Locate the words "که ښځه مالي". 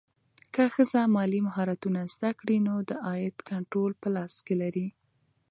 0.53-1.39